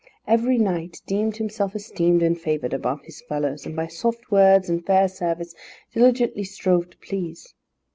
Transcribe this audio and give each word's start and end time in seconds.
Every 0.25 0.57
knight 0.57 0.99
deemed 1.05 1.37
himself 1.37 1.75
esteemed 1.75 2.23
and 2.23 2.35
favoured 2.35 2.73
above 2.73 3.01
his 3.03 3.21
fellows, 3.21 3.67
and 3.67 3.75
by 3.75 3.85
soft 3.85 4.31
words 4.31 4.67
and 4.67 4.83
fair 4.83 5.07
service 5.07 5.53
diligently 5.93 6.43
strove 6.43 6.89
to 6.89 6.97
please. 6.97 7.53